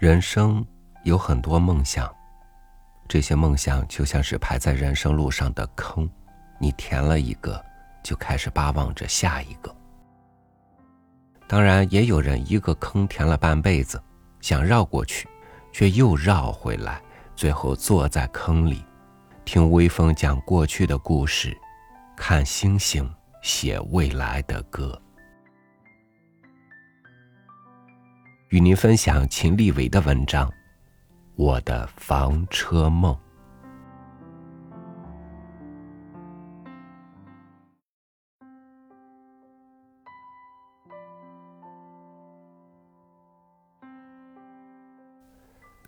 [0.00, 0.66] 人生
[1.02, 2.10] 有很多梦想，
[3.06, 6.08] 这些梦想就像是排在人生路上的坑，
[6.58, 7.62] 你填了一个，
[8.02, 9.76] 就开始巴望着下一个。
[11.46, 14.02] 当然，也有人一个坑填了半辈子，
[14.40, 15.28] 想绕过去，
[15.70, 16.98] 却又绕回来，
[17.36, 18.82] 最后坐在坑里，
[19.44, 21.54] 听微风讲过去的故事，
[22.16, 23.06] 看星星
[23.42, 24.98] 写未来的歌。
[28.50, 30.48] 与您分享秦立伟的文章
[31.36, 33.14] 《我的房车梦》。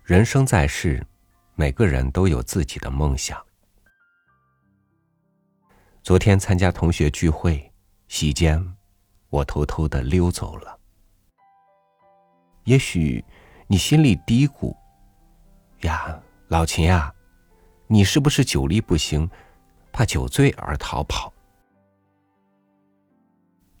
[0.05, 1.05] 人生在世，
[1.55, 3.37] 每个人都有自己的梦想。
[6.01, 7.73] 昨天参加同学聚会，
[8.07, 8.73] 席间，
[9.27, 10.79] 我偷偷的溜走了。
[12.63, 13.23] 也许
[13.67, 14.75] 你心里嘀咕
[15.81, 17.13] ：“呀，老秦呀，
[17.87, 19.29] 你是不是酒力不行，
[19.91, 21.31] 怕酒醉而逃跑？”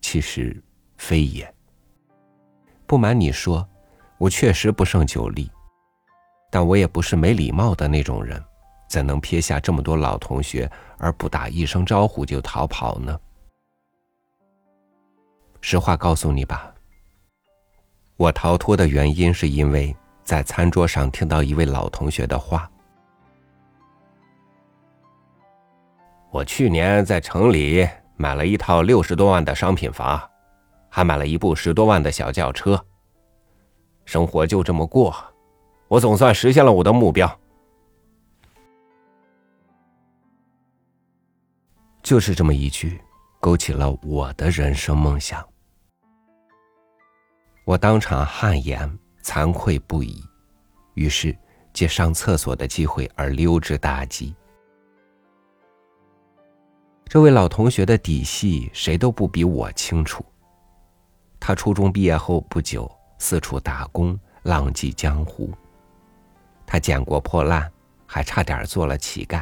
[0.01, 0.61] 其实
[0.97, 1.51] 非也。
[2.85, 3.67] 不瞒你说，
[4.17, 5.49] 我确实不胜酒力，
[6.51, 8.43] 但我也不是没礼貌的那种人，
[8.89, 13.19] 怎能撇下这么多老同学而不打一声招呼就逃跑呢？
[15.61, 16.72] 实话告诉你吧。
[18.15, 22.69] 我逃脱的原因是因为在餐桌上听到一位老同学的话。
[26.31, 30.21] 我去年在城里买了一套六十多万的商品房，
[30.89, 32.83] 还买了一部十多万的小轿车。
[34.05, 35.15] 生活就这么过，
[35.87, 37.39] 我总算实现了我的目标。
[42.01, 42.99] 就是这么一句，
[43.39, 45.43] 勾起了我的人生梦想。
[47.65, 50.21] 我当场汗颜，惭愧不已，
[50.95, 51.35] 于是
[51.71, 54.35] 借上厕所的机会而溜之大吉。
[57.05, 60.25] 这位老同学的底细，谁都不比我清楚。
[61.39, 65.49] 他初中毕业后不久，四处打工，浪迹江湖。
[66.65, 67.71] 他捡过破烂，
[68.05, 69.41] 还差点做了乞丐。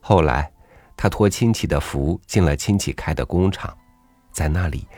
[0.00, 0.50] 后来，
[0.96, 3.76] 他托亲戚的福，进了亲戚开的工厂，
[4.32, 4.88] 在那里。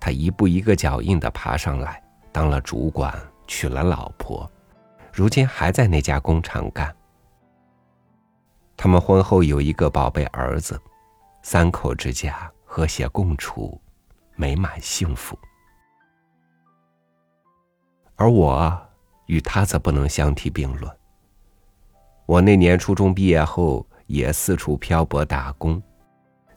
[0.00, 3.12] 他一步一个脚印的爬上来，当了主管，
[3.46, 4.50] 娶了老婆，
[5.12, 6.94] 如今还在那家工厂干。
[8.76, 10.80] 他们婚后有一个宝贝儿子，
[11.42, 13.80] 三口之家和谐共处，
[14.36, 15.36] 美满幸福。
[18.14, 18.80] 而我
[19.26, 20.96] 与他则不能相提并论。
[22.26, 25.82] 我那年初中毕业后，也四处漂泊打工，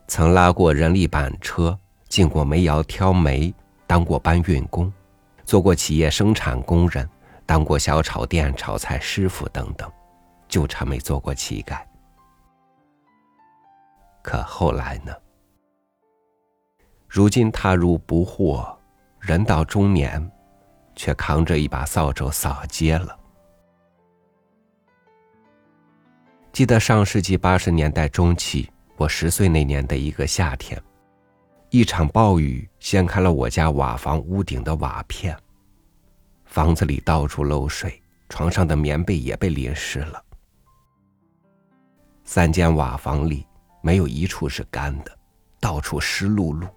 [0.06, 1.76] 曾拉过人力板车。
[2.12, 3.54] 进过煤窑挑煤，
[3.86, 4.92] 当过搬运工，
[5.46, 7.08] 做过企业生产工人，
[7.46, 9.90] 当过小炒店炒菜师傅等等，
[10.46, 11.80] 就差没做过乞丐。
[14.22, 15.14] 可后来呢？
[17.08, 18.76] 如今踏入不惑，
[19.18, 20.30] 人到中年，
[20.94, 23.18] 却扛着一把扫帚扫街了。
[26.52, 30.78] 记得上世纪八十年代中期，我十岁那年的一个夏天。
[31.72, 35.34] 一场暴雨掀开了我家瓦房屋顶的瓦片，
[36.44, 40.22] 房子里到处漏水，床上的棉被也被淋湿了。
[42.24, 43.46] 三间瓦房里
[43.80, 45.18] 没有一处是干的，
[45.58, 46.68] 到处湿漉漉。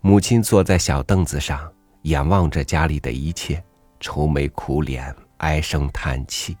[0.00, 3.60] 母亲坐在小凳子上，眼望着家里的一切，
[3.98, 6.56] 愁眉苦脸，唉声叹气。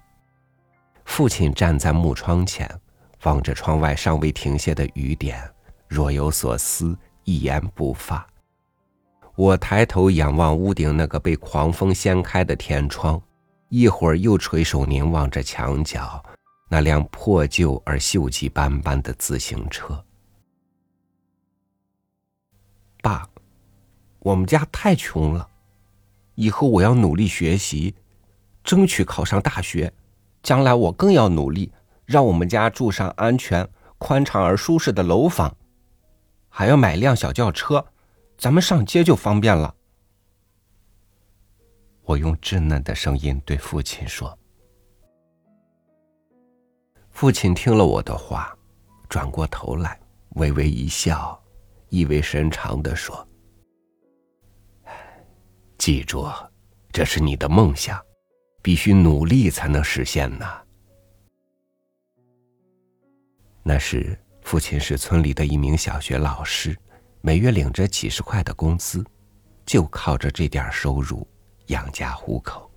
[1.04, 2.68] 父亲站在木窗前，
[3.22, 5.48] 望着窗外尚未停歇的雨点。
[5.92, 8.26] 若有所思，一言不发。
[9.34, 13.20] 我抬头仰望屋顶那个被狂风掀开的天窗，
[13.68, 16.24] 一会儿又垂手凝望着墙角
[16.70, 20.02] 那辆破旧而锈迹斑斑的自行车。
[23.02, 23.28] 爸，
[24.20, 25.46] 我们家太穷了，
[26.36, 27.94] 以后我要努力学习，
[28.64, 29.92] 争取考上大学。
[30.42, 31.70] 将来我更要努力，
[32.06, 33.68] 让我们家住上安全、
[33.98, 35.54] 宽敞而舒适的楼房。
[36.54, 37.82] 还要买辆小轿车，
[38.36, 39.74] 咱们上街就方便了。
[42.02, 44.38] 我用稚嫩的声音对父亲说。
[47.10, 48.54] 父亲听了我的话，
[49.08, 49.98] 转过头来，
[50.34, 51.42] 微微一笑，
[51.88, 53.26] 意味深长的说
[55.78, 56.28] ：“记住，
[56.92, 57.98] 这是你的梦想，
[58.60, 60.46] 必须努力才能实现呢。”
[63.64, 64.18] 那是。
[64.52, 66.76] 父亲是村里的一名小学老师，
[67.22, 69.02] 每月领着几十块的工资，
[69.64, 71.26] 就靠着这点收入
[71.68, 72.70] 养家糊口。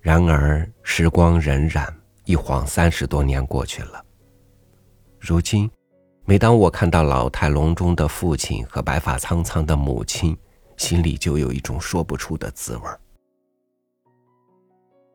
[0.00, 1.88] 然而时光荏苒，
[2.24, 4.04] 一晃三十多年过去了。
[5.20, 5.70] 如今，
[6.24, 10.36] 每当我看到老态龙钟的父亲和白发苍苍的母亲，
[10.76, 12.82] 心里就有一种说不出的滋味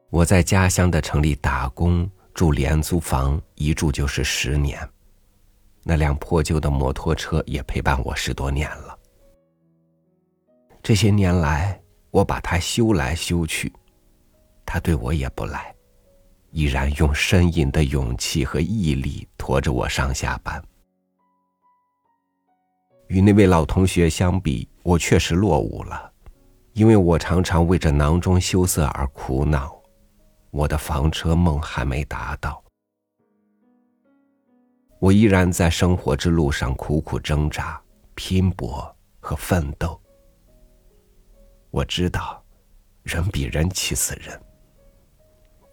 [0.09, 4.77] 我在家乡的城里打工，住廉租房，一住就是十年。
[5.83, 8.97] 那辆破旧的摩托车也陪伴我十多年了。
[10.81, 13.71] 这些年来，我把它修来修去，
[14.65, 15.75] 它对我也不赖，
[16.51, 20.63] 依然用呻吟的勇气和毅力驮着我上下班。
[23.07, 26.11] 与那位老同学相比，我确实落伍了，
[26.71, 29.77] 因为我常常为这囊中羞涩而苦恼，
[30.53, 32.63] 我的房车梦还没达到。
[34.99, 37.81] 我依然在生活之路上苦苦挣扎、
[38.13, 39.99] 拼搏和奋斗。
[41.71, 42.41] 我知道，
[43.01, 44.39] 人比人气死人。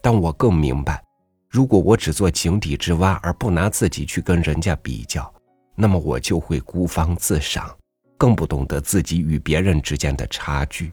[0.01, 1.01] 但我更明白，
[1.47, 5.31] 如果我只做井底之蛙，而不拿自己去跟人家比较，
[5.75, 7.77] 那么我就会孤芳自赏，
[8.17, 10.91] 更不懂得自己与别人之间的差距。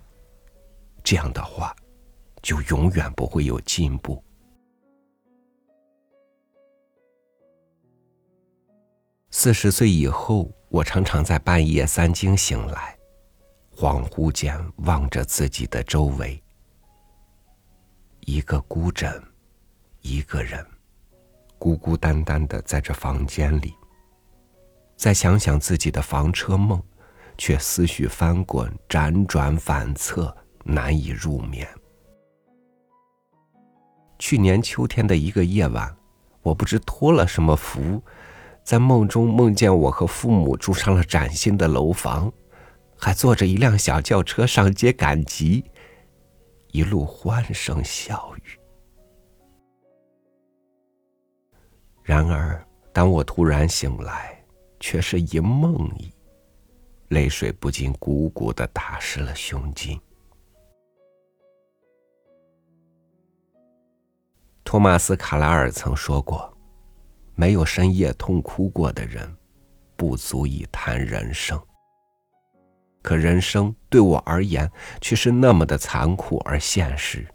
[1.02, 1.74] 这样的话，
[2.42, 4.22] 就永远不会有进步。
[9.30, 12.98] 四十岁以后，我常常在半夜三更醒来，
[13.76, 16.42] 恍惚间望着自己的周围，
[18.20, 19.22] 一个孤枕，
[20.00, 20.66] 一个人，
[21.58, 23.74] 孤孤单单的在这房间里。
[24.96, 26.82] 再想想自己的房车梦，
[27.36, 31.68] 却思绪翻滚，辗转反侧，难以入眠。
[34.28, 35.96] 去年秋天的一个夜晚，
[36.42, 38.02] 我不知托了什么福。
[38.62, 42.30] 在梦中梦见我和父母住上了崭新的楼房，
[42.94, 45.64] 还坐着一辆小轿车上街赶集，
[46.72, 48.60] 一路欢声笑语。
[52.02, 54.44] 然而，当我突然醒来，
[54.78, 56.12] 却是一梦呓，
[57.08, 59.98] 泪水不禁汩汩的打湿了胸襟。
[64.68, 66.54] 托马斯·卡拉尔曾说过。
[67.34, 69.34] 没有深夜痛哭过的人，
[69.96, 71.58] 不足以谈人生。
[73.00, 74.70] 可人生对我而言，
[75.00, 77.26] 却是那么的残酷而现实。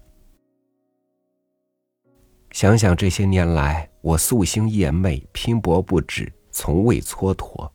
[2.52, 7.68] 想想这些年来，我夙兴夜寐，拼搏不止，从未蹉跎。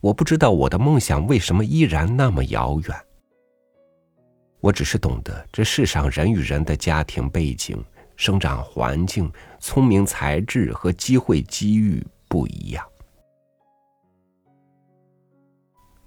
[0.00, 3.00] 我不知道我的梦想为什么依然那么遥远。
[4.58, 7.80] 我只是懂得，这世上人与人的家庭背景。
[8.16, 12.84] 生长环境、聪明才智和机会机遇不一样。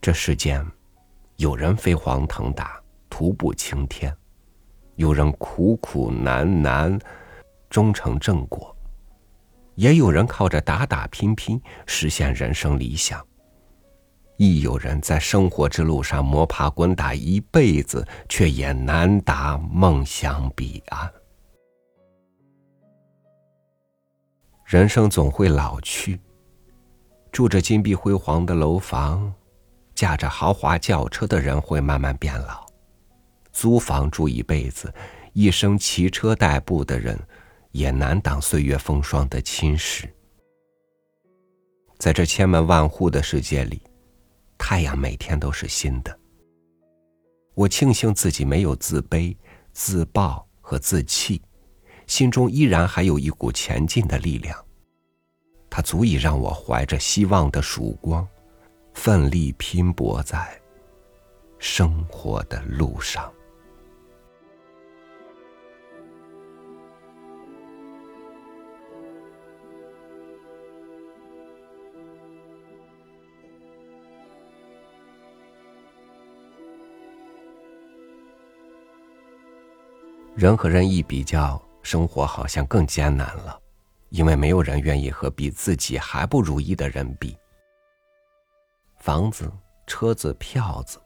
[0.01, 0.65] 这世间，
[1.35, 4.15] 有人飞黄腾达、徒步青天，
[4.95, 6.97] 有人苦苦难难、
[7.69, 8.73] 终成正果，
[9.75, 13.21] 也有人靠着打打拼拼实现人生理想。
[14.37, 21.11] 亦有人在生活之路上摸爬滚打一辈子，却也难达梦想彼岸。
[24.67, 26.19] 人生总会老去，
[27.31, 29.33] 住着金碧辉煌的楼房、
[29.95, 32.65] 驾着豪华轿车的人会慢慢变老；
[33.53, 34.93] 租房住一辈子、
[35.31, 37.17] 一生骑车代步的人，
[37.71, 40.03] 也难挡岁月风霜的侵蚀。
[41.97, 43.81] 在这千门万户的世界里，
[44.57, 46.19] 太阳每天都是新的。
[47.53, 49.33] 我庆幸自己没有自卑、
[49.71, 51.41] 自暴和自弃。
[52.05, 54.57] 心中依然还有一股前进的力量，
[55.77, 58.27] 它足以让我怀着希望的曙光，
[58.95, 60.59] 奋力拼搏在
[61.59, 63.31] 生活的路上。
[80.33, 81.61] 人和人一比较。
[81.83, 83.57] 生活好像更艰难了，
[84.09, 87.37] 因为没有人愿意和比自己还不如意的人比。
[88.97, 89.51] 房子、
[89.85, 90.99] 车子、票子，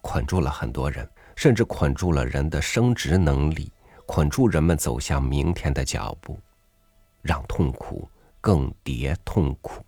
[0.00, 3.72] 捆住了很多人，甚至捆住了人的升值能力，
[4.06, 6.38] 捆住人们走向明天的脚步，
[7.22, 8.08] 让痛苦
[8.40, 9.84] 更迭痛苦。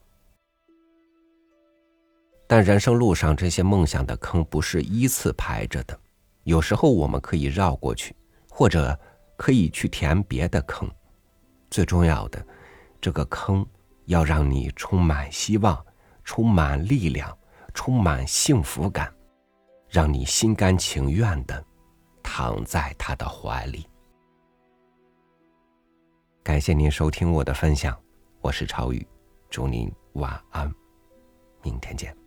[2.47, 5.99] 但人生路上这些梦想的坑不是依次排着的，
[6.45, 8.15] 有时候我们可以绕过去，
[8.51, 8.99] 或者。
[9.39, 10.91] 可以去填别的坑，
[11.77, 12.43] 最重要的，
[13.03, 13.63] 这个坑
[14.07, 15.85] 要让你充满希望、
[16.25, 17.37] 充满力量、
[17.75, 19.13] 充满幸福感，
[19.87, 21.63] 让你心甘情愿的
[22.23, 23.87] 躺在他的怀里。
[26.43, 27.95] 感谢您收听我的分享，
[28.41, 29.07] 我是超宇，
[29.51, 30.75] 祝您晚安，
[31.63, 32.26] 明天见。